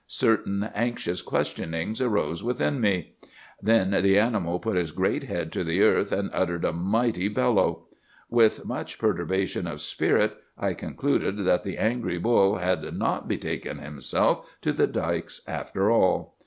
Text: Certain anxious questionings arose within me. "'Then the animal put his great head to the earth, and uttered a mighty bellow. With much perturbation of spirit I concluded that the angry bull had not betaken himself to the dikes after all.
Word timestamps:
Certain 0.07 0.63
anxious 0.73 1.21
questionings 1.21 2.01
arose 2.01 2.43
within 2.43 2.81
me. 2.81 3.13
"'Then 3.61 3.91
the 4.01 4.17
animal 4.17 4.59
put 4.59 4.75
his 4.75 4.91
great 4.91 5.25
head 5.25 5.51
to 5.51 5.63
the 5.63 5.83
earth, 5.83 6.11
and 6.11 6.31
uttered 6.33 6.65
a 6.65 6.73
mighty 6.73 7.27
bellow. 7.27 7.85
With 8.27 8.65
much 8.65 8.97
perturbation 8.97 9.67
of 9.67 9.79
spirit 9.79 10.35
I 10.57 10.73
concluded 10.73 11.45
that 11.45 11.61
the 11.61 11.77
angry 11.77 12.17
bull 12.17 12.55
had 12.57 12.97
not 12.97 13.27
betaken 13.27 13.77
himself 13.77 14.57
to 14.63 14.71
the 14.73 14.87
dikes 14.87 15.41
after 15.47 15.91
all. 15.91 16.35